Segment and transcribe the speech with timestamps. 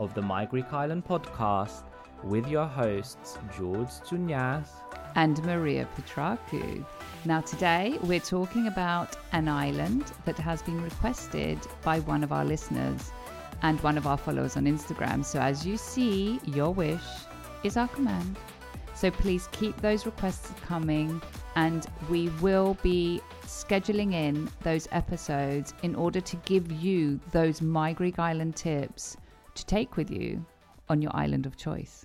[0.00, 1.84] of the My Greek Island podcast
[2.24, 4.66] with your hosts, George Tsounyas.
[5.14, 6.84] and Maria Petraku.
[7.24, 12.44] Now, today we're talking about an island that has been requested by one of our
[12.44, 13.12] listeners
[13.62, 15.22] and one of our followers on Instagram.
[15.24, 17.02] So, as you see, your wish
[17.62, 18.36] is our command.
[18.94, 21.20] So, please keep those requests coming,
[21.56, 27.92] and we will be scheduling in those episodes in order to give you those My
[27.92, 29.16] Greek Island tips
[29.60, 30.44] to take with you
[30.88, 32.04] on your island of choice.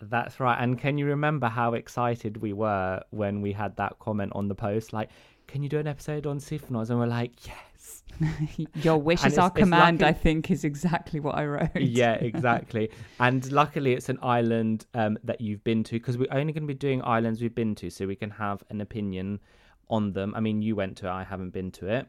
[0.00, 0.56] That's right.
[0.60, 4.54] And can you remember how excited we were when we had that comment on the
[4.54, 4.92] post?
[4.92, 5.10] Like,
[5.46, 6.90] can you do an episode on Sifnos?
[6.90, 8.02] And we're like, yes.
[8.82, 11.76] Your wish is our command, lucky- I think, is exactly what I wrote.
[11.76, 12.90] yeah, exactly.
[13.20, 16.68] and luckily, it's an island um, that you've been to because we're only going to
[16.68, 19.40] be doing islands we've been to, so we can have an opinion
[19.88, 20.34] on them.
[20.34, 22.06] I mean, you went to it, I haven't been to it.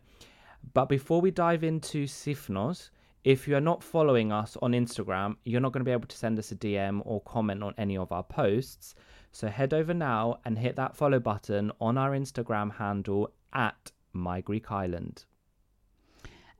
[0.73, 2.89] But before we dive into Sifnos,
[3.23, 6.17] if you are not following us on Instagram, you're not going to be able to
[6.17, 8.95] send us a DM or comment on any of our posts.
[9.31, 14.41] So head over now and hit that follow button on our Instagram handle at My
[14.41, 15.25] Greek Island.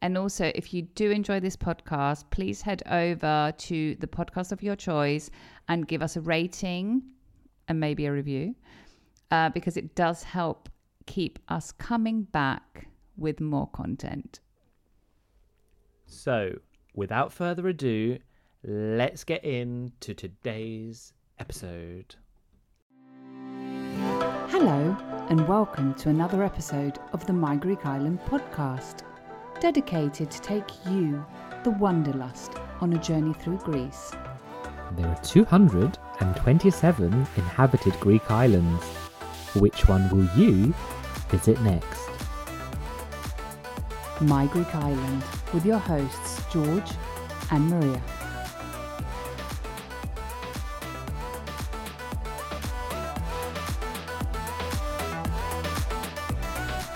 [0.02, 4.62] And also, if you do enjoy this podcast, please head over to the podcast of
[4.62, 5.30] your choice
[5.68, 7.04] and give us a rating
[7.68, 8.56] and maybe a review
[9.32, 10.70] uh, because it does help
[11.06, 12.88] keep us coming back
[13.18, 14.40] with more content.
[16.06, 16.60] So,
[16.94, 18.20] without further ado,
[18.64, 22.16] let's get into today's episode.
[24.50, 24.96] Hello,
[25.30, 29.04] and welcome to another episode of the My Greek Island podcast,
[29.60, 31.26] dedicated to take you,
[31.64, 34.12] the Wanderlust, on a journey through Greece.
[34.98, 38.84] There are 227 inhabited Greek islands.
[39.56, 40.74] Which one will you
[41.30, 42.10] visit next?
[44.22, 46.92] My Greek Island with your hosts George
[47.52, 48.02] and Maria.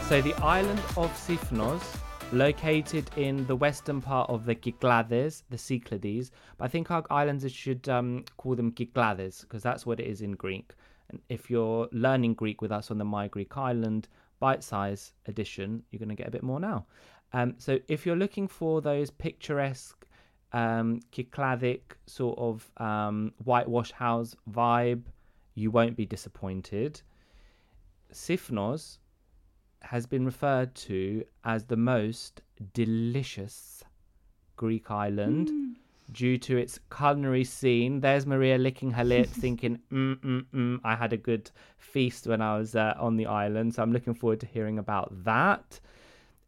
[0.08, 1.84] So, the island of Sifnos,
[2.32, 7.52] located in the western part of the Kyklades, the Cyclades, but I think our islanders
[7.52, 10.74] should um, call them Kyklades because that's what it is in Greek.
[11.10, 14.08] And if you're learning Greek with us on the My Greek Island
[14.40, 16.86] bite size edition, you're going to get a bit more now.
[17.34, 20.06] Um, so, if you're looking for those picturesque,
[20.54, 25.04] um, Kykladic sort of um, whitewash house vibe,
[25.56, 27.02] you won't be disappointed.
[28.14, 29.00] Sifnos
[29.82, 32.42] has been referred to as the most
[32.74, 33.84] delicious
[34.56, 35.76] Greek island
[36.12, 38.00] due to its culinary scene.
[38.00, 42.42] There's Maria licking her lips, thinking, mm, mm, mm, I had a good feast when
[42.42, 43.76] I was uh, on the island.
[43.76, 45.80] So I'm looking forward to hearing about that.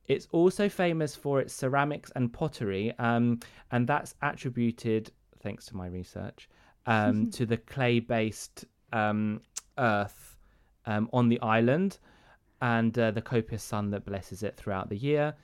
[0.10, 3.40] It's also famous for its ceramics and pottery, um,
[3.72, 5.12] and that's attributed,
[5.42, 6.50] thanks to my research,
[6.88, 9.42] um, to the clay based um,
[9.78, 10.36] earth
[10.88, 12.00] um, on the island
[12.62, 15.36] and uh, the copious sun that blesses it throughout the year.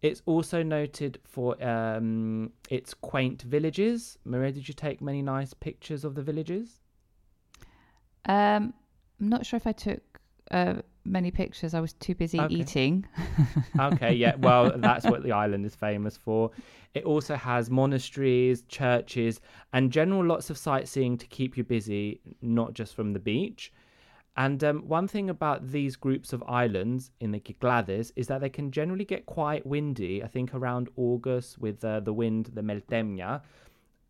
[0.00, 4.18] It's also noted for um, its quaint villages.
[4.24, 6.80] Maria, did you take many nice pictures of the villages?
[8.26, 8.72] Um,
[9.20, 10.02] I'm not sure if I took
[10.50, 11.74] uh, many pictures.
[11.74, 12.54] I was too busy Okay.
[12.54, 13.06] eating.
[13.80, 14.34] okay, yeah.
[14.36, 16.50] Well, that's what the island is famous for.
[16.94, 19.40] It also has monasteries, churches,
[19.72, 23.72] and general lots of sightseeing to keep you busy, not just from the beach.
[24.38, 28.50] And um, one thing about these groups of islands in the Cyclades is that they
[28.50, 30.22] can generally get quite windy.
[30.22, 33.40] I think around August with uh, the wind, the Meltemia.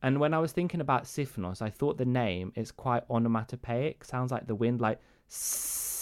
[0.02, 4.02] And when I was thinking about Sifnos, I thought the name is quite onomatopoeic.
[4.04, 4.99] Sounds like the wind, like
[5.31, 5.95] s-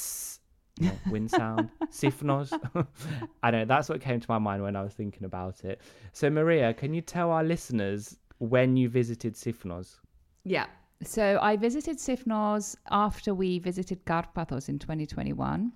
[0.78, 1.70] you know, wind sound.
[1.90, 2.52] Sifnos.
[3.42, 5.80] I know that's what came to my mind when I was thinking about it.
[6.12, 9.96] So Maria, can you tell our listeners when you visited Sifnos?
[10.44, 10.66] Yeah.
[11.02, 15.72] So I visited Sifnos after we visited Karpathos in 2021.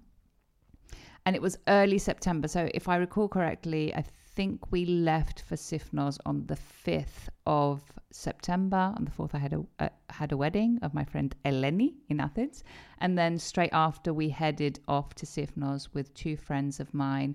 [1.27, 2.49] And it was early September.
[2.49, 4.05] So if I recall correctly, I
[4.39, 6.55] think we left for Sifnos on the
[6.87, 7.81] 5th of
[8.13, 8.95] September.
[8.97, 12.21] On the 4th, I had a, uh, had a wedding of my friend Eleni in
[12.21, 12.63] Athens.
[12.99, 17.35] And then straight after, we headed off to Sifnos with two friends of mine.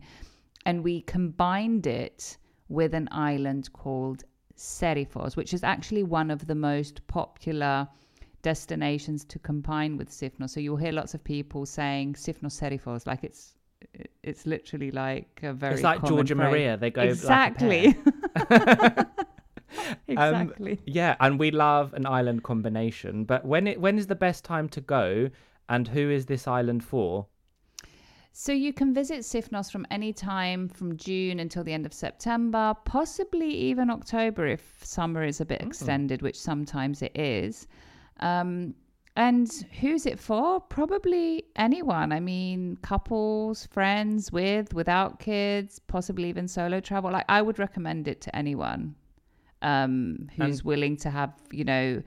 [0.65, 2.37] And we combined it
[2.69, 4.23] with an island called
[4.55, 7.85] Serifos, which is actually one of the most popular
[8.43, 10.51] destinations to combine with Sifnos.
[10.51, 13.55] So you'll hear lots of people saying Sifnos Serifos, like it's
[14.23, 16.51] it's literally like a very It's like Georgia phrase.
[16.51, 16.77] Maria.
[16.77, 17.95] They go like exactly.
[20.15, 20.79] Um, exactly.
[20.85, 23.23] yeah, and we love an island combination.
[23.23, 25.29] But when it when is the best time to go,
[25.67, 27.25] and who is this island for?
[28.31, 32.75] So you can visit Sifnos from any time from June until the end of September,
[32.85, 37.67] possibly even October if summer is a bit extended, which sometimes it is.
[38.19, 38.73] Um,
[39.15, 39.49] and
[39.79, 40.59] who's it for?
[40.59, 42.11] Probably anyone.
[42.11, 47.11] I mean, couples, friends, with, without kids, possibly even solo travel.
[47.11, 48.95] Like I would recommend it to anyone
[49.61, 52.01] um, who's And- willing to have, you know,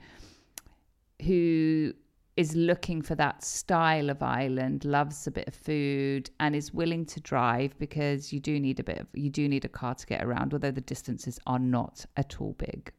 [1.21, 1.93] who
[2.35, 7.03] is looking for that style of island, loves a bit of food, and is willing
[7.03, 10.05] to drive because you do need a bit of you do need a car to
[10.05, 12.91] get around, although the distances are not at all big.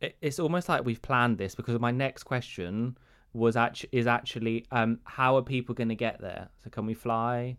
[0.00, 2.96] It, it's almost like we've planned this because my next question
[3.32, 6.48] was actually is actually um how are people going to get there?
[6.62, 7.56] So can we fly?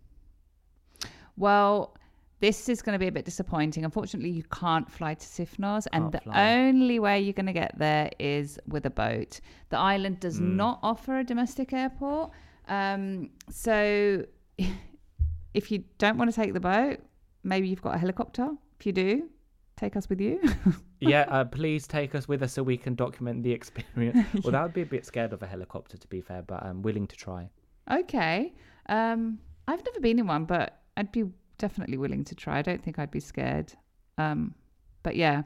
[1.36, 1.96] Well,
[2.40, 3.84] this is going to be a bit disappointing.
[3.86, 6.54] Unfortunately, you can't fly to Sifnos, and the fly.
[6.60, 9.40] only way you're going to get there is with a boat.
[9.70, 10.56] The island does Hmm.
[10.56, 12.32] not offer a domestic airport.
[12.68, 14.26] Um, so
[15.54, 17.00] if you don't want to take the boat,
[17.44, 18.50] maybe you've got a helicopter.
[18.80, 19.30] If you do,
[19.78, 20.42] take us with you.
[21.00, 24.28] yeah, uh, please take us with us so we can document the experience.
[24.44, 26.82] Well, that would be a bit scared of a helicopter, to be fair, but I'm
[26.82, 27.50] willing to try.
[27.90, 28.54] okay.
[28.90, 31.26] Um, I've never been in one, but I'd be
[31.58, 32.60] definitely willing to try.
[32.60, 33.74] I don't think I'd be scared.
[34.18, 34.56] Um,
[35.04, 35.44] but yeah.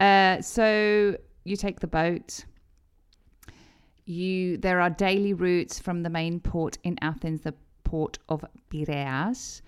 [0.00, 2.44] Uh, so you take the boat.
[4.06, 7.54] You there are daily routes from the main port in Athens, the
[7.84, 9.62] port of Piraeus.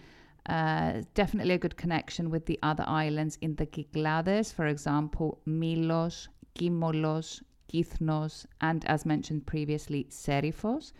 [0.48, 6.28] Uh, definitely a good connection with the other islands in the Cyclades, for example, Milos,
[6.56, 10.92] Kimolos, Kithnos, and as mentioned previously, Serifos.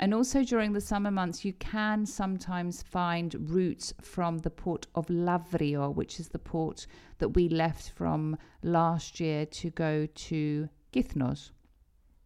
[0.00, 5.08] And also during the summer months, you can sometimes find routes from the port of
[5.08, 6.86] Lavrio, which is the port
[7.18, 11.50] that we left from last year to go to Kithnos.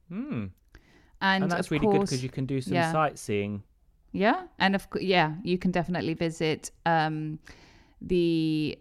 [0.08, 0.46] Hmm.
[1.22, 2.92] And, And, that's really good because you can do some yeah.
[2.92, 3.62] sightseeing.
[4.12, 7.38] Yeah, and of course, yeah, you can definitely visit um,
[8.00, 8.78] the.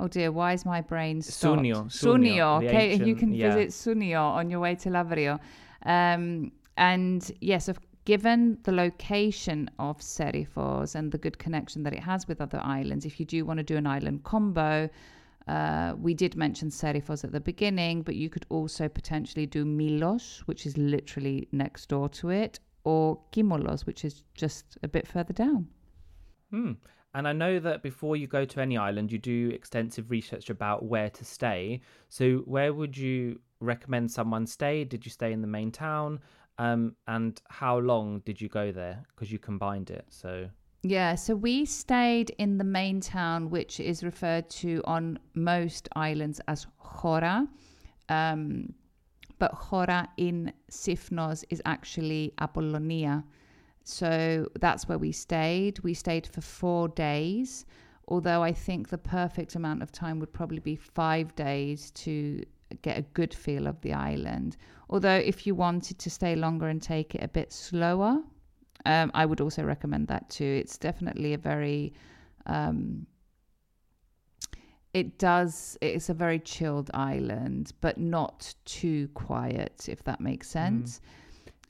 [0.00, 1.60] Oh dear, why is my brain stopped?
[1.60, 2.60] Sounio, Sounio.
[2.60, 3.52] Sounio, Okay, you can yeah.
[3.52, 5.40] visit Sounio on your way to Lavrio.
[5.86, 12.00] Um, and yes, of, given the location of Serifos and the good connection that it
[12.00, 14.88] has with other islands, if you do want to do an island combo,
[15.48, 20.42] uh, we did mention Serifos at the beginning, but you could also potentially do Milos,
[20.46, 25.34] which is literally next door to it, or Kimolos, which is just a bit further
[25.34, 25.68] down.
[26.50, 26.72] Hmm.
[27.14, 30.84] And I know that before you go to any island, you do extensive research about
[30.84, 31.80] where to stay.
[32.08, 34.84] So, where would you recommend someone stay?
[34.84, 36.20] Did you stay in the main town?
[36.58, 39.04] Um, and how long did you go there?
[39.08, 40.06] Because you combined it.
[40.08, 40.48] So,
[40.82, 46.40] Yeah, so we stayed in the main town, which is referred to on most islands
[46.48, 47.46] as Chora.
[48.08, 48.74] Um,
[49.38, 53.24] but Chora in Sifnos is actually Apollonia.
[53.84, 55.78] So that's where we stayed.
[55.80, 57.64] We stayed for four days,
[58.06, 62.44] although I think the perfect amount of time would probably be five days to
[62.82, 64.56] get a good feel of the island.
[64.90, 68.22] Although, if you wanted to stay longer and take it a bit slower,
[68.84, 70.44] um, I would also recommend that too.
[70.44, 71.92] It's definitely a very,
[72.46, 73.06] um,
[74.94, 81.00] it does, it's a very chilled island, but not too quiet, if that makes sense.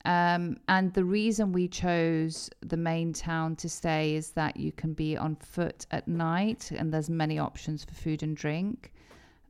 [0.04, 4.94] Um, and the reason we chose the main town to stay is that you can
[4.94, 8.92] be on foot at night and there's many options for food and drink.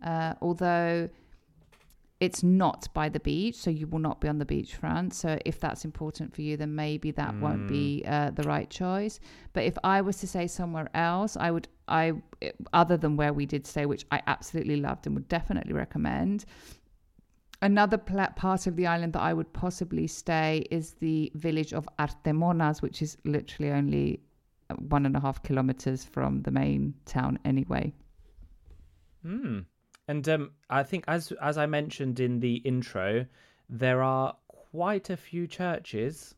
[0.03, 1.09] Uh, although
[2.21, 5.13] it's not by the beach, so you will not be on the beachfront.
[5.13, 9.21] So if that's important for you, then maybe that won't be uh, the right choice.
[9.53, 12.15] But if I was to say somewhere else, I would, I
[12.73, 16.45] other than where we did stay, which I absolutely loved and would definitely recommend.
[17.63, 21.89] Another pla- part of the island that I would possibly stay is the village of
[22.01, 24.21] Artemonas, which is literally only
[24.77, 27.93] one and a half kilometers from the main town, anyway.
[29.23, 29.61] Hmm.
[30.09, 33.27] And um, I think, as as I mentioned in the intro,
[33.69, 36.35] there are quite a few churches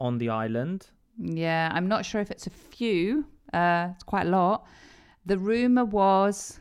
[0.00, 0.86] on the island.
[1.18, 3.26] Yeah, I'm not sure if it's a few.
[3.52, 4.66] Uh, it's quite a lot.
[5.26, 6.60] The rumor was,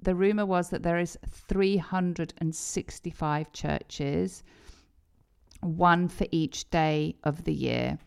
[0.00, 4.42] the rumor was that there is 365 churches,
[5.60, 7.98] one for each day of the year.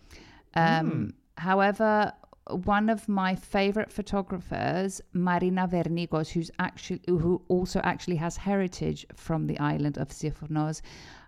[0.55, 2.13] Um, However,
[2.50, 9.47] one of my favorite photographers, Marina Vernigos, who's actually who also actually has heritage from
[9.47, 10.81] the island of Sifnos,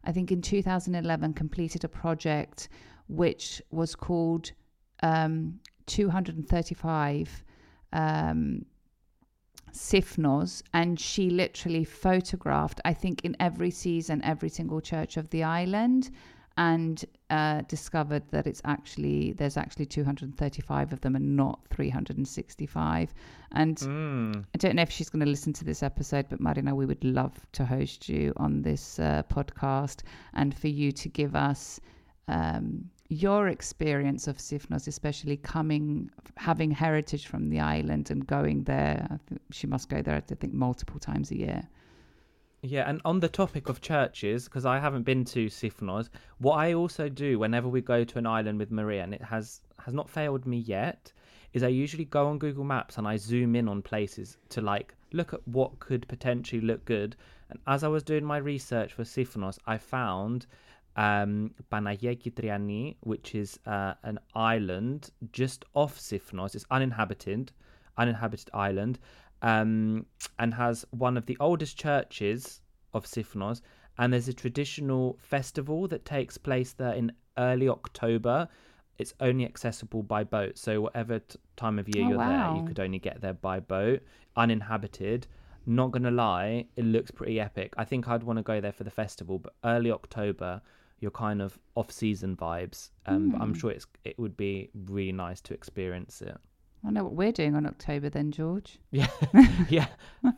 [0.03, 2.69] I think in 2011 completed a project
[3.07, 4.51] which was called
[5.03, 7.43] um, 235
[7.93, 8.65] um,
[9.71, 15.43] Sifnos, and she literally photographed, I think, in every season, every single church of the
[15.43, 16.11] island,
[16.57, 23.13] and uh, discovered that it's actually there's actually 235 of them and not 365.
[23.51, 23.81] And
[24.53, 27.03] I don't know if she's going to listen to this episode, but Marina, we would
[27.03, 31.79] love to host you on this uh, podcast and for you to give us.
[32.27, 39.05] Um, your experience of Sifnos, especially coming, having heritage from the island and going there.
[39.11, 41.67] I think she must go there, I think, multiple times a year.
[42.67, 46.73] Yeah, and on the topic of churches, because I haven't been to Sifnos, what I
[46.73, 50.09] also do whenever we go to an island with Maria, and it has has not
[50.09, 51.13] failed me yet,
[51.53, 54.95] is I usually go on Google Maps and I zoom in on places to like
[55.13, 57.15] look at what could potentially look good.
[57.51, 60.47] And as I was doing my research for Sifnos, I found
[60.95, 66.55] um, Panagia Kitriani, which is uh, an island just off Sifnos.
[66.55, 67.51] It's uninhabited,
[67.95, 68.97] uninhabited island,
[69.41, 70.05] um,
[70.39, 72.61] and has one of the oldest churches
[72.93, 73.61] of Sifnos.
[73.97, 78.49] And there's a traditional festival that takes place there in early October.
[78.97, 82.61] It's only accessible by boat, so whatever t- time of year Oh, you're there, you
[82.63, 84.01] could only get there by boat,
[84.35, 85.27] uninhabited.
[85.65, 87.73] Not gonna lie, it looks pretty epic.
[87.77, 90.61] I think I'd want to go there for the festival, but early October,
[90.99, 92.91] you're kind of off-season vibes.
[93.05, 93.53] Um, but I'm Hmm.
[93.53, 96.37] sure it's it would be really nice to experience it.
[96.85, 98.79] I know what we're doing on October then, George.
[98.91, 99.07] Yeah,
[99.69, 99.87] yeah.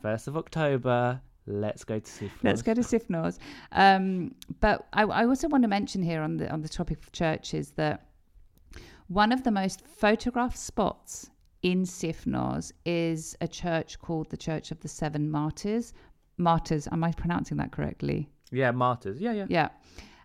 [0.02, 2.42] First of October, let's go to Sifnos.
[2.42, 3.38] Let's go to Sifnos.
[3.72, 7.12] Um, but I, I also want to mention here on the on the topic of
[7.12, 8.06] churches that
[9.08, 11.30] one of the most photographed spots
[11.62, 15.92] in Sifnos is a church called the Church of the Seven Martyrs.
[16.36, 18.28] Martyrs, am I pronouncing that correctly?
[18.50, 19.20] Yeah, martyrs.
[19.20, 19.46] Yeah, yeah.
[19.48, 19.68] Yeah.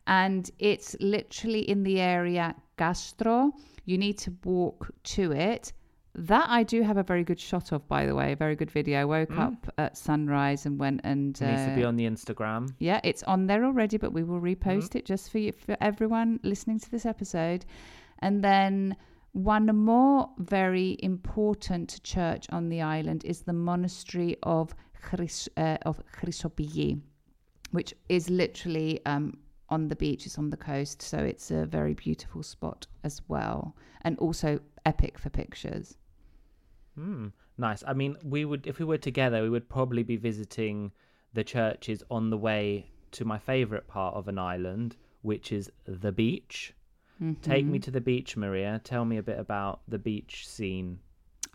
[0.05, 3.51] And it's literally in the area Kastro.
[3.85, 5.73] You need to walk to it.
[6.15, 8.69] That I do have a very good shot of, by the way, a very good
[8.69, 8.99] video.
[8.99, 11.35] I woke up at sunrise and went and.
[11.41, 12.71] It needs to be uh, on the Instagram.
[12.79, 16.39] yeah, it's on there already, but we will repost it just for you, for everyone
[16.43, 17.65] listening to this episode.
[18.19, 18.95] And then
[19.31, 25.99] one more very important church on the island is the monastery of Chris, uh, of
[26.15, 27.01] Chrysopigi,
[27.71, 29.35] which is literally um,
[29.69, 30.27] on the beach.
[30.27, 35.17] It's on the coast, so it's a very beautiful spot as well, and also epic
[35.17, 35.97] for pictures.
[36.95, 37.83] Hmm, nice.
[37.87, 40.91] I mean, we would if we were together, we would probably be visiting
[41.33, 46.11] the churches on the way to my favorite part of an island, which is the
[46.11, 46.73] beach.
[47.41, 48.81] Take me to the beach, Maria.
[48.83, 50.99] Tell me a bit about the beach scene.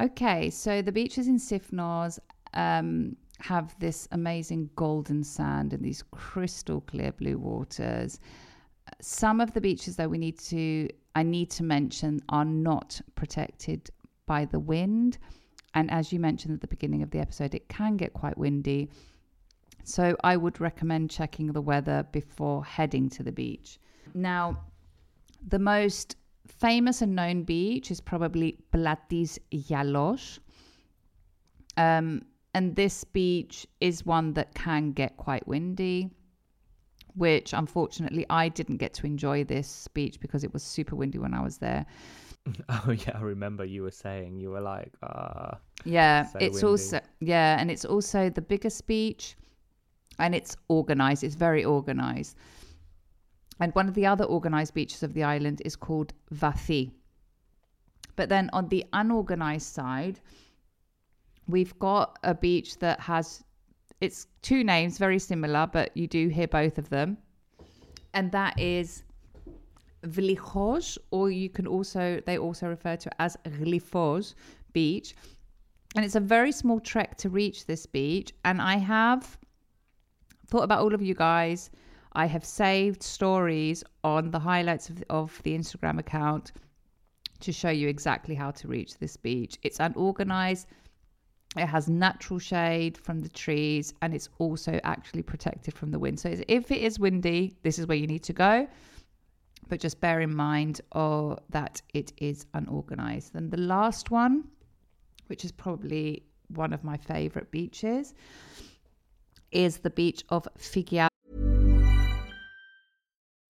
[0.01, 2.19] Okay, so the beaches in Sifnos
[2.55, 8.19] um, have this amazing golden sand and these crystal clear blue waters.
[9.03, 13.91] Some of the beaches, though, we need to I need to mention are not protected
[14.29, 15.19] by the wind,
[15.75, 18.89] and as you mentioned at the beginning of the episode, it can get quite windy.
[19.83, 23.81] So I would recommend checking the weather before heading to the beach.
[24.15, 24.61] Now,
[25.47, 26.17] the most
[26.47, 30.39] famous and known beach is probably Platis Yalos.
[31.77, 32.23] Um,
[32.55, 36.11] and this beach is one that can get quite windy,
[37.15, 41.35] which unfortunately I didn't get to enjoy this beach because it was super windy when
[41.35, 41.87] I was there.
[42.69, 46.67] Oh yeah, I remember you were saying you were like, ah, Yeah, So it's windy.
[46.67, 49.37] also yeah, and it's also the biggest beach,
[50.19, 51.25] and it's organized.
[51.25, 52.37] It's very organized.
[53.61, 56.93] And one of the other organized beaches of the island is called Vathi.
[58.15, 60.21] But then on the unorganized side,
[61.49, 63.43] we've got a beach that has
[64.01, 67.19] it's two names very similar, but you do hear both of them.
[68.15, 69.03] And that is
[70.03, 74.35] Vlichos, or you can also they also refer to it as Glifos
[74.73, 75.15] beach.
[75.97, 78.33] And it's a very small trek to reach this beach.
[78.45, 79.39] And I have
[80.47, 81.71] thought about all of you guys.
[82.13, 86.53] I have saved stories on the highlights of, of the Instagram account
[87.41, 89.59] to show you exactly how to reach this beach.
[89.63, 90.67] It's unorganized,
[91.57, 96.19] it has natural shade from the trees, and it's also actually protected from the wind.
[96.21, 98.69] So if it is windy, this is where you need to go.
[99.69, 103.35] But just bear in mind oh, that it is unorganized.
[103.35, 104.45] Then the last one,
[105.27, 108.15] which is probably one of my favorite beaches,
[109.51, 111.09] is the beach of Figia.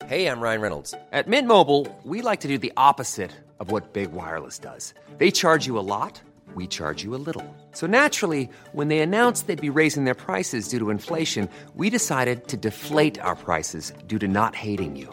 [0.07, 0.95] Hey, I'm Ryan Reynolds.
[1.13, 4.95] At Mint Mobile, we like to do the opposite of what Big Wireless does.
[5.19, 6.21] They charge you a lot,
[6.55, 7.45] we charge you a little.
[7.73, 12.49] So naturally, when they announced they'd be raising their prices due to inflation, we decided
[12.49, 15.13] to deflate our prices due to not hating you.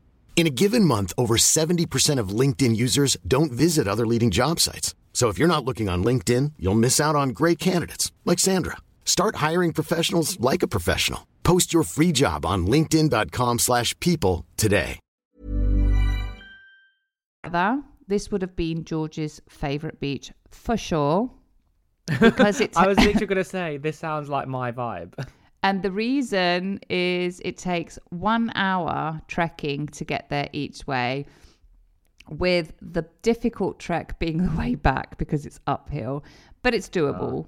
[0.35, 4.95] In a given month, over 70% of LinkedIn users don't visit other leading job sites.
[5.13, 8.77] So if you're not looking on LinkedIn, you'll miss out on great candidates like Sandra.
[9.05, 11.27] Start hiring professionals like a professional.
[11.43, 14.99] Post your free job on linkedin.com/people slash people today.
[18.11, 21.31] This would have been George's favorite beach for sure.
[22.19, 25.13] Because it's I was literally going to say, this sounds like my vibe.
[25.63, 31.25] And the reason is it takes one hour trekking to get there each way,
[32.29, 36.23] with the difficult trek being the way back because it's uphill,
[36.63, 37.45] but it's doable.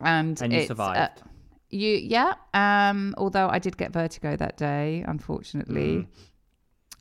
[0.00, 1.22] and And you uh, survived.
[1.70, 2.34] you, yeah.
[2.54, 6.06] Um, although I did get vertigo that day, unfortunately.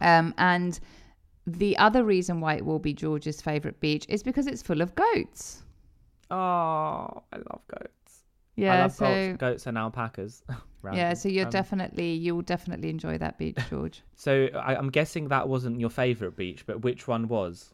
[0.02, 0.80] Um, and
[1.46, 4.94] the other reason why it will be George's favorite beach is because it's full of
[4.96, 5.64] goats.
[6.30, 8.01] Oh, I love goats.
[8.56, 10.44] Yeah, I love so goats, goats and alpacas.
[10.94, 14.02] yeah, so you're Um, definitely you'll definitely enjoy that beach, George.
[14.16, 17.74] So I, I'm guessing that wasn't your favorite beach, but which one was?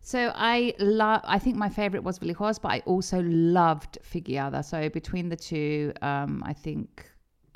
[0.00, 1.22] So I love.
[1.24, 4.64] I think my favorite was Vlichos, but I also loved Fykiada.
[4.64, 7.10] So between the two, um, I think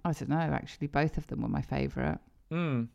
[0.04, 0.36] I don't know.
[0.36, 2.18] Actually, both of them were my favorite.
[2.50, 2.88] Mm.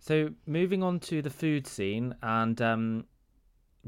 [0.00, 3.04] So moving on to the food scene, and um,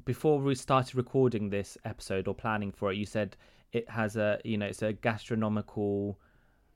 [0.04, 3.36] before we started recording this episode or planning for it, you said
[3.72, 6.18] it has a you know it's a gastronomical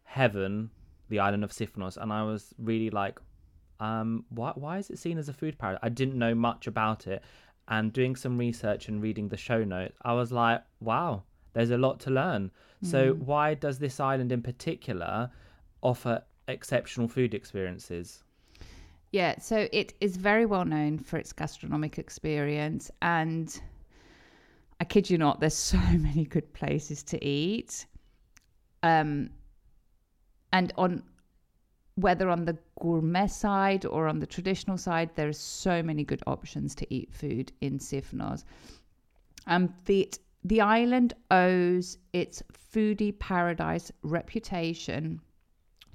[0.04, 0.70] heaven,
[1.08, 3.18] the island of Sifnos, and I was really like,
[3.78, 5.80] um, why why is it seen as a food paradise?
[5.82, 7.22] I didn't know much about it,
[7.68, 11.22] and doing some research and reading the show notes, I was like, wow,
[11.52, 12.50] there's a lot to learn.
[12.82, 15.30] So why does this island in particular
[15.82, 18.24] offer exceptional food experiences?
[19.12, 23.60] Yeah, so it is very well known for its gastronomic experience, and
[24.80, 27.86] I kid you not, there's so many good places to eat.
[28.82, 29.30] Um,
[30.52, 31.02] and on
[31.96, 36.74] whether on the gourmet side or on the traditional side, there's so many good options
[36.76, 38.44] to eat food in Sifnos.
[39.46, 40.10] Um, the
[40.42, 45.20] the island owes its foodie paradise reputation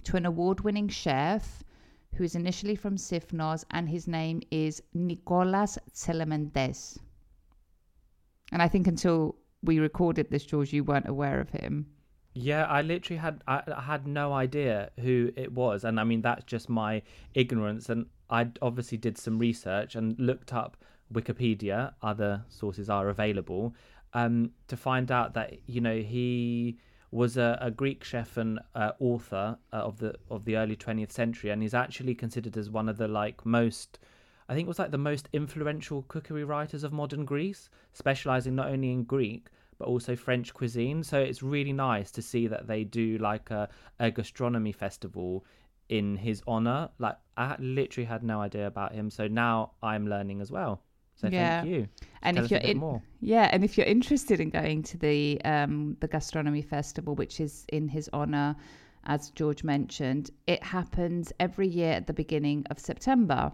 [0.04, 1.64] to an award-winning chef
[2.14, 7.00] who is initially from Sifnos, and his name is Nicolas Tselementes.
[8.52, 11.88] And I think until we recorded this, George, you weren't aware of him.
[12.34, 16.44] Yeah, I literally had I, had no idea who it was, and I mean that's
[16.44, 17.02] just my
[17.34, 17.90] ignorance.
[17.90, 20.76] And I obviously did some research and looked up
[21.14, 21.94] Wikipedia.
[22.02, 23.74] Other sources are available
[24.14, 26.78] um, to find out that you know he
[27.12, 31.12] was a, a Greek chef and uh, author uh, of the of the early 20th
[31.12, 34.00] century, and he's actually considered as one of the like most.
[34.48, 38.68] I think it was like the most influential cookery writers of modern Greece, specializing not
[38.68, 41.04] only in Greek but also French cuisine.
[41.04, 43.68] So it's really nice to see that they do like a,
[44.00, 45.46] a gastronomy festival
[45.90, 46.90] in his honor.
[46.98, 50.82] Like I literally had no idea about him, so now I'm learning as well.
[51.16, 51.62] So Yeah.
[51.62, 51.88] thank you.
[52.22, 53.02] And Tell if you're in, more.
[53.22, 57.66] yeah, and if you're interested in going to the um, the gastronomy festival, which is
[57.72, 58.56] in his honor,
[59.06, 60.32] as George mentioned.
[60.48, 63.52] It happens every year at the beginning of September.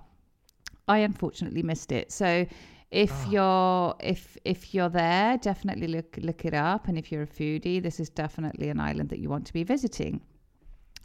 [0.87, 2.11] I unfortunately missed it.
[2.11, 2.45] So
[2.91, 6.87] if you're if if you're there, definitely look look it up.
[6.87, 9.63] And if you're a foodie, this is definitely an island that you want to be
[9.63, 10.21] visiting.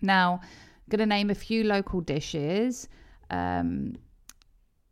[0.02, 2.88] Now, I'm going to name a few local dishes.
[3.30, 3.96] Um,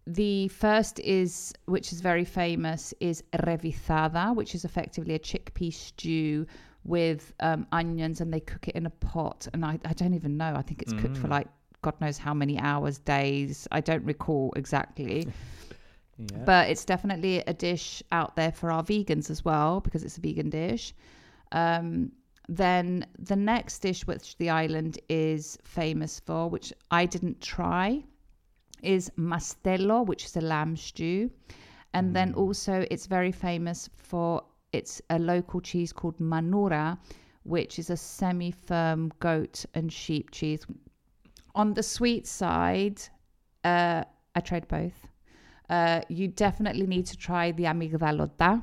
[0.06, 6.46] the first is, which is very famous, is revithada, which is effectively a chickpea stew
[6.84, 9.48] with um, onions, and they cook it in a pot.
[9.52, 10.52] And I, I don't even know.
[10.54, 11.48] I think it's cooked for like
[11.84, 13.68] God knows how many hours, days.
[13.70, 15.28] I don't recall exactly.
[16.16, 16.44] Yeah.
[16.44, 20.20] But it's definitely a dish out there for our vegans as well because it's a
[20.20, 20.94] vegan dish.
[21.50, 22.12] Um,
[22.48, 28.04] then the next dish which the island is famous for, which I didn't try,
[28.80, 31.32] is mastello, which is a lamb stew.
[31.94, 34.42] And then also it's very famous for
[34.72, 36.96] it's a local cheese called manura,
[37.44, 40.64] which is a semi-firm goat and sheep cheese.
[41.54, 43.00] On the sweet side,
[43.62, 44.02] uh,
[44.34, 45.06] I tried both.
[45.70, 48.62] Uh, you definitely need to try the amigdalota,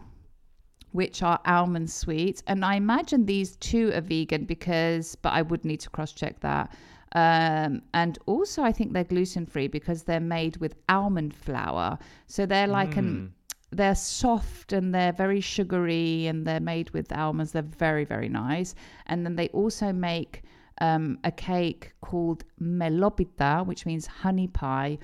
[0.92, 2.44] which are almond sweets.
[2.48, 6.40] And I imagine these two are vegan because, but I would need to cross check
[6.42, 6.76] that.
[7.14, 11.98] Um, and also, I think they're gluten free because they're made with almond flour.
[12.28, 13.34] So they're like an,
[13.72, 17.52] they're soft and they're very sugary and they're made with almonds.
[17.54, 18.76] They're very, very nice.
[19.08, 20.44] And then they also make
[20.82, 24.98] um, a cake called melopita, which means honey pie.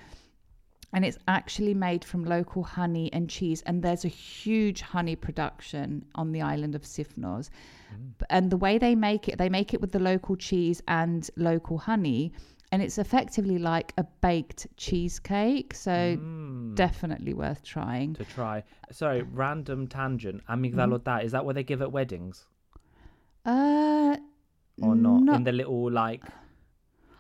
[0.93, 3.61] And it's actually made from local honey and cheese.
[3.65, 7.49] And there's a huge honey production on the island of Sifnos.
[8.17, 11.29] B- and the way they make it they make it with the local cheese and
[11.35, 12.31] local honey.
[12.71, 15.73] And it's effectively like a baked cheesecake.
[15.75, 16.17] So
[16.73, 18.15] definitely worth trying.
[18.15, 18.63] To try.
[18.91, 20.41] Sorry, random tangent.
[20.49, 22.45] Amigdalota, is that what they give at weddings?
[23.45, 24.17] Uh
[24.81, 25.21] or not?
[25.23, 26.23] no- In the little like.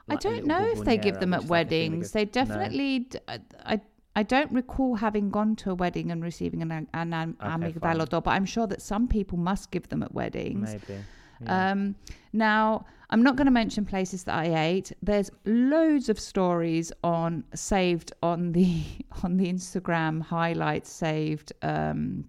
[0.09, 2.11] I like a don't know if they give them at weddings.
[2.11, 2.45] They goes- No?
[2.45, 2.99] definitely.
[2.99, 3.81] d- I, I
[4.15, 8.23] I don't recall having gone to a wedding and receiving an, an, an Okay, amigdalodo,
[8.23, 10.71] but I'm sure that some people must give them at weddings.
[10.73, 11.01] Maybe.
[11.45, 11.93] Um,
[12.33, 14.91] now, I'm not going to mention places that I ate.
[15.03, 18.81] There's loads of stories on saved on the
[19.23, 22.25] on the Instagram highlights saved um,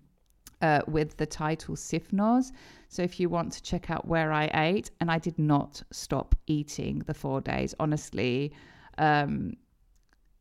[0.61, 2.53] uh, with the title Sifnos.
[2.89, 6.35] So if you want to check out where I ate, and I did not stop
[6.47, 8.53] eating the four days, honestly.
[8.97, 9.55] Um,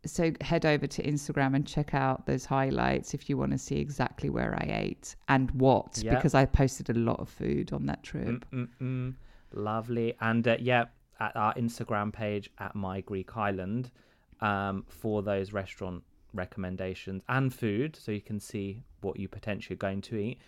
[0.05, 3.75] so head over to Instagram and check out those highlights if you want to see
[3.79, 6.15] exactly where I ate and what, Yeah.
[6.15, 8.45] because I posted a lot of food on that trip.
[8.53, 9.15] Mm-mm.
[9.53, 10.15] Lovely.
[10.21, 10.86] And uh, yeah,
[11.19, 13.91] at our Instagram page at My Greek Island
[14.39, 19.77] um, for those restaurant recommendations and food, so you can see what you potentially are
[19.77, 20.39] going to eat.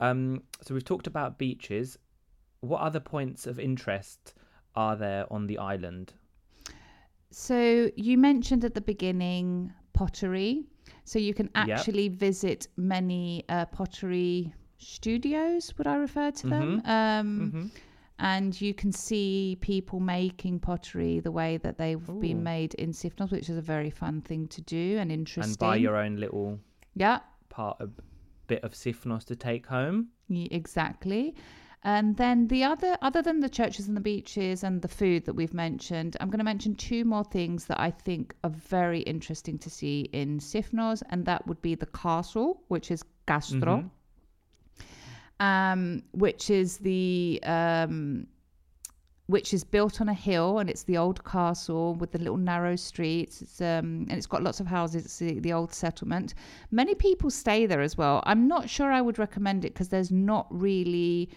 [0.00, 1.98] Um, so we've talked about beaches.
[2.60, 4.34] What other points of interest
[4.74, 6.12] are there on the island?
[7.30, 10.64] So you mentioned at the beginning pottery.
[11.04, 11.68] So you can Yep.
[11.68, 16.82] actually visit many uh, pottery studios, would I refer to them?
[16.84, 17.70] Um,
[18.18, 23.30] And you can see people making pottery the way that they've been made in Sifnos,
[23.32, 25.52] which is a very fun thing to do and interesting.
[25.52, 26.58] And buy your own little
[26.94, 27.92] yeah, part of
[28.54, 29.98] bit of Sifnos to take home.
[30.28, 31.34] Ye- exactly.
[31.82, 35.34] And then the other, other than the churches and the beaches and the food that
[35.34, 39.58] we've mentioned, I'm going to mention two more things that I think are very interesting
[39.60, 43.90] to see in Sifnos, and that would be the castle, which is Castro,
[45.38, 48.26] um, which is the um,
[49.30, 52.74] which is built on a hill, and it's the old castle with the little narrow
[52.74, 53.40] streets.
[53.42, 55.04] It's um, and it's got lots of houses.
[55.04, 56.34] It's the, the old settlement.
[56.72, 58.22] Many people stay there as well.
[58.26, 61.30] I'm not sure I would recommend it because there's not really.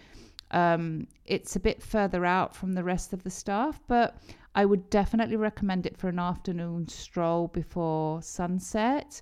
[0.50, 4.18] Um, it's a bit further out from the rest of the staff, but
[4.56, 9.22] I would definitely recommend it for an afternoon stroll before sunset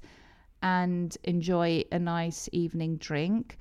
[0.61, 3.57] and enjoy a nice evening drink.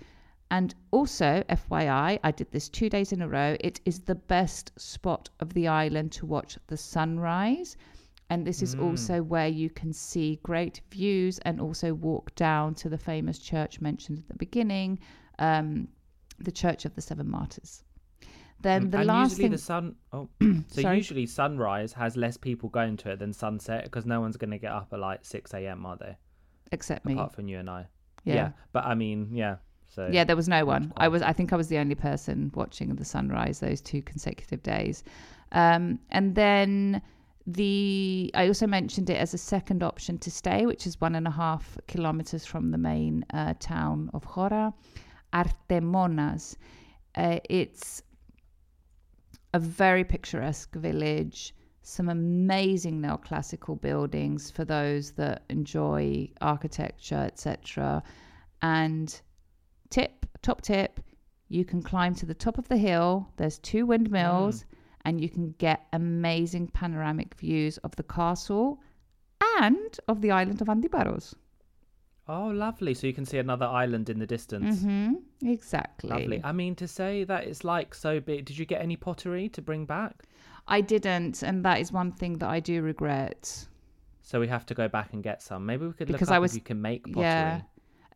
[0.51, 3.57] And also, FYI, I did this two days in a row.
[3.61, 7.77] It is the best spot of the island to watch the sunrise.
[8.31, 12.89] And this is also where you can see great views and also walk down to
[12.89, 15.01] the famous church mentioned at the beginning,
[15.41, 15.89] um,
[16.39, 17.83] the Church of the Seven Martyrs.
[18.61, 19.53] Then the and last usually thing.
[19.53, 19.97] the sun.
[20.13, 20.29] Oh,
[20.69, 24.51] so usually sunrise has less people going to it than sunset because no one's going
[24.51, 25.85] to get up at like six a.m.
[25.87, 26.17] Are they?
[26.73, 27.15] except me.
[27.15, 27.87] Apart from you and I.
[28.25, 28.51] Yeah.
[28.73, 29.57] but I mean, yeah.
[29.91, 30.93] So Yeah, there was no one.
[30.97, 31.21] I was.
[31.21, 35.03] I think I was the only person watching the sunrise those two consecutive days.
[35.53, 37.03] Um, and then
[37.47, 41.27] the I also mentioned it as a second option to stay, which is one and
[41.27, 44.73] a half kilometers from the main uh, town of Hora,
[45.33, 46.57] Artemonas.
[47.17, 48.03] Uh, it's
[49.53, 58.05] a very picturesque village, some amazing neoclassical buildings for those that enjoy architecture, etc.
[58.63, 59.21] And
[59.91, 61.01] tip, top tip,
[61.49, 63.29] you can climb to the top of the hill.
[63.37, 64.65] There's two windmills,
[65.05, 68.81] and you can get amazing panoramic views of the castle
[69.61, 71.35] and of the island of Antiparos.
[72.29, 72.95] Oh, lovely.
[72.95, 74.83] So you can see another island in the distance.
[74.83, 76.11] hmm Exactly.
[76.11, 76.41] Lovely.
[76.45, 78.45] I mean, to say that it's like so big.
[78.45, 80.23] Did you get any pottery to bring back?
[80.69, 83.67] I didn't, and that is one thing that I do regret.
[84.23, 85.67] So we have to go back and get some.
[85.67, 87.23] Maybe we could look Because up I was- if you can make pottery.
[87.23, 87.63] Yeah.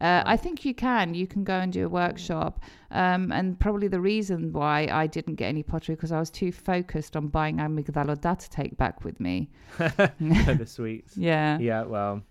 [0.01, 1.15] Uh, I think you can.
[1.15, 2.61] You can go and do a workshop.
[2.91, 6.53] Um, and probably the reason why I didn't get any pottery because I was too
[6.53, 9.51] focused on buying amygdaloda to take back with me.
[9.79, 11.17] the sweets.
[11.17, 11.59] Yeah.
[11.59, 12.23] Yeah, well.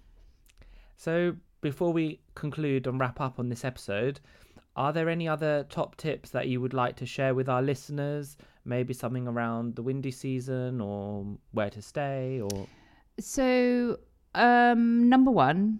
[0.97, 4.19] So before we conclude and wrap up on this episode,
[4.75, 8.37] are there any other top tips that you would like to share with our listeners?
[8.65, 12.67] Maybe something around the windy season or where to stay or
[13.19, 13.99] So,
[14.33, 15.79] um, number one,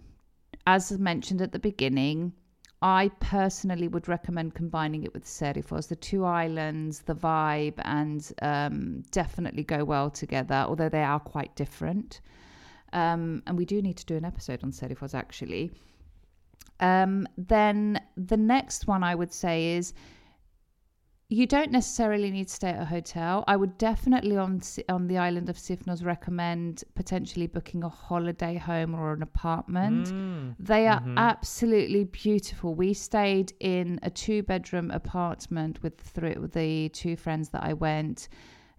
[0.66, 2.32] as mentioned at the beginning,
[2.82, 5.88] I personally would recommend combining it with Serifos.
[5.88, 11.56] The two islands, the vibe, and um, definitely go well together, although they are quite
[11.56, 12.20] different.
[12.92, 15.72] Um, and we do need to do an episode on Serifos actually.
[16.80, 19.94] Um, then the next one I would say is
[21.30, 23.44] you don't necessarily need to stay at a hotel.
[23.48, 28.94] I would definitely on on the island of Sifnos recommend potentially booking a holiday home
[28.94, 30.12] or an apartment.
[30.12, 30.54] Mm.
[30.58, 31.16] They are Mhm.
[31.16, 32.74] absolutely beautiful.
[32.74, 37.72] We stayed in a two bedroom apartment with three, with the two friends that I
[37.72, 38.28] went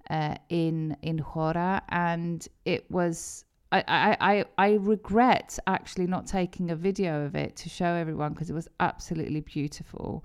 [0.10, 3.44] uh, in in Hora, and it was.
[3.72, 8.34] I, I, I, I regret actually not taking a video of it to show everyone
[8.34, 10.24] because it was absolutely beautiful.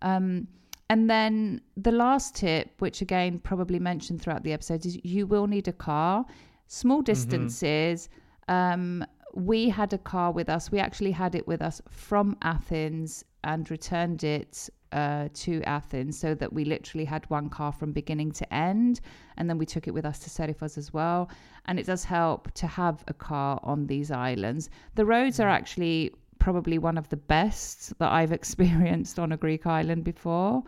[0.00, 0.46] Um,
[0.88, 5.46] and then the last tip, which again probably mentioned throughout the episode, is you will
[5.46, 6.24] need a car.
[6.68, 8.08] Small distances.
[8.48, 10.70] Um, we had a car with us.
[10.70, 16.34] We actually had it with us from Athens and returned it uh, to Athens so
[16.34, 19.00] that we literally had one car from beginning to end.
[19.36, 21.28] And then we took it with us to Serifos as well.
[21.66, 24.70] And it does help to have a car on these islands.
[24.94, 29.66] The roads are actually probably one of the best that I've experienced on a Greek
[29.66, 30.62] island before.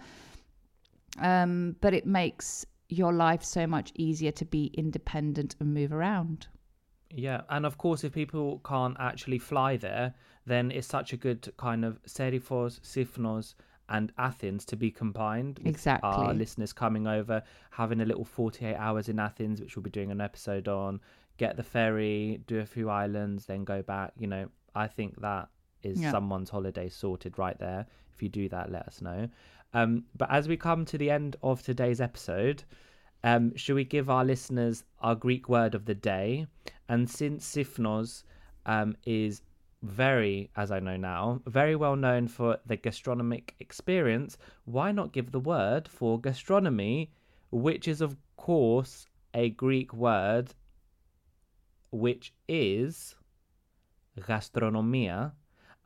[1.19, 6.47] Um, but it makes your life so much easier to be independent and move around.
[7.11, 10.15] Yeah, and of course, if people can't actually fly there,
[10.47, 13.55] then it's such a good kind of Serifos, Sifnos,
[13.89, 15.59] and Athens to be combined.
[15.59, 16.35] with Our Exactly.
[16.35, 20.21] listeners coming over, having a little 48 hours in Athens, which we'll be doing an
[20.21, 21.01] episode on,
[21.39, 24.13] get the ferry, do a few islands, then go back.
[24.19, 25.49] You know, I think that
[25.83, 26.11] is Yeah.
[26.11, 27.87] someone's holiday sorted right there.
[28.13, 29.29] If you do that, let us know.
[29.75, 32.65] Um, but as we come to the end of today's episode,
[33.25, 36.47] um, should we give our listeners our Greek word of the day?
[36.89, 38.25] And since Sifnos
[38.67, 39.43] um, is
[39.83, 45.31] very, as I know now, very well known for the gastronomic experience, why not give
[45.31, 47.13] the word for gastronomy,
[47.51, 50.55] which is, of course, a Greek word,
[51.91, 53.15] which is
[54.19, 55.33] gastronomia.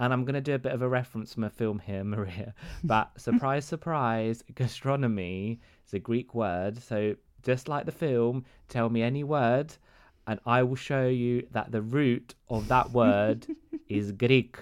[0.03, 2.55] And I'm going to do a bit of a reference from a film here, Maria.
[2.83, 6.83] But surprise, surprise, gastronomy is a Greek word.
[6.83, 9.73] So just like the film, tell me any word,
[10.27, 13.47] and I will show you that the root of that word
[13.89, 14.59] is Greek.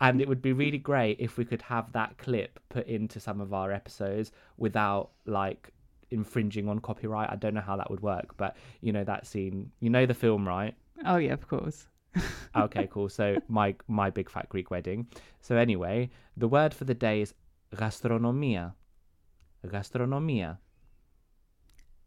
[0.00, 3.40] And it would be really great if we could have that clip put into some
[3.40, 5.72] of our episodes without like
[6.12, 7.30] infringing on copyright.
[7.30, 9.72] I don't know how that would work, but you know that scene.
[9.80, 10.74] You know the film, right?
[11.04, 11.88] Oh yeah, of course.
[12.56, 13.08] Okay, cool.
[13.08, 15.06] So my my big fat Greek wedding.
[15.40, 17.34] So anyway, the word for the day is
[17.74, 18.74] gastronomia.
[19.66, 20.58] Gastronomia.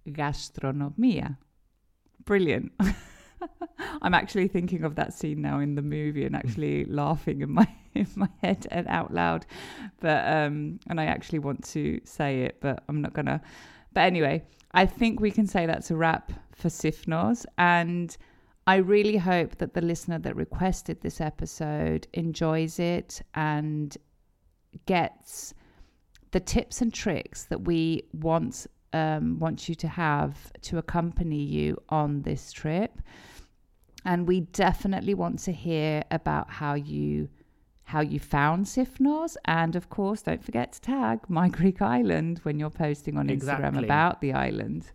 [0.08, 1.38] Gastronomia.
[2.26, 2.72] Brilliant.
[4.02, 7.68] I'm actually thinking of that scene now in the movie and actually laughing in my
[7.94, 9.46] in my head and out loud.
[10.00, 13.42] But um and I actually want to say it, but I'm not gonna.
[13.94, 18.16] But anyway, I think we can say that's a wrap for Sifnos and
[18.70, 23.98] I really hope that the listener that requested this episode enjoys it and
[24.86, 25.56] gets
[26.30, 31.82] the tips and tricks that we want um, want you to have to accompany you
[31.90, 33.02] on this trip.
[34.06, 37.28] And we definitely want to hear about how you
[37.86, 42.60] how you found Sifnos, and of course, don't forget to tag My Greek Island when
[42.60, 44.92] you're posting on Instagram about the island.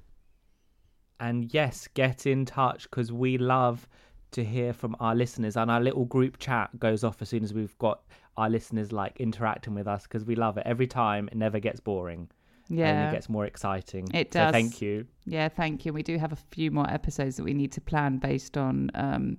[1.25, 3.89] And yes, get in touch because we love
[4.33, 5.57] to hear from our listeners.
[5.57, 8.03] And our little group chat goes off as soon as we've got
[8.37, 11.29] our listeners like interacting with us because we love it every time.
[11.29, 12.29] It never gets boring.
[12.69, 13.09] Yeah.
[13.09, 14.09] it gets more exciting.
[14.15, 14.53] It So does.
[14.53, 15.07] thank you.
[15.27, 15.93] Yeah, thank you.
[15.93, 19.37] We do have a few more episodes that we need to plan based on um,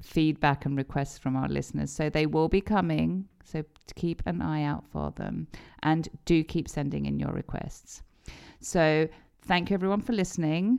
[0.00, 1.90] feedback and requests from our listeners.
[1.92, 3.28] So they will be coming.
[3.44, 3.64] So
[3.96, 5.46] keep an eye out for them.
[5.82, 8.02] And do keep sending in your requests.
[8.60, 9.08] So
[9.42, 10.78] thank you everyone for listening.